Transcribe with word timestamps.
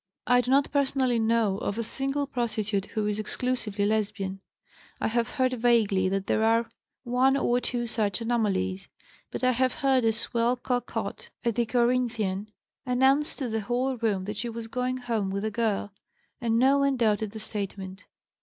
I 0.25 0.41
do 0.41 0.49
not 0.49 0.71
personally 0.71 1.19
know 1.19 1.59
of 1.59 1.77
a 1.77 1.83
single 1.83 2.25
prostitute 2.25 2.85
who 2.87 3.05
is 3.05 3.19
exclusively 3.19 3.85
Lesbian; 3.85 4.41
I 4.99 5.07
have 5.09 5.27
heard 5.27 5.53
vaguely 5.53 6.09
that 6.09 6.25
there 6.25 6.43
are 6.43 6.67
one 7.03 7.37
or 7.37 7.59
two 7.59 7.85
such 7.85 8.19
anomalies. 8.19 8.87
But 9.29 9.43
I 9.43 9.51
have 9.51 9.73
heard 9.73 10.03
a 10.03 10.11
swell 10.11 10.55
cocotte 10.57 11.29
at 11.43 11.53
the 11.53 11.67
Corinthian 11.67 12.49
announce 12.83 13.35
to 13.35 13.47
the 13.47 13.61
whole 13.61 13.95
room 13.95 14.25
that 14.25 14.37
she 14.37 14.49
was 14.49 14.67
going 14.67 14.97
home 14.97 15.29
with 15.29 15.45
a 15.45 15.51
girl; 15.51 15.93
and 16.41 16.57
no 16.57 16.79
one 16.79 16.97
doubted 16.97 17.29
the 17.29 17.39
statement. 17.39 18.05